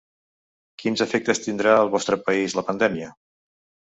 [0.83, 3.11] Quins efectes tindrà al vostre país la pandèmia?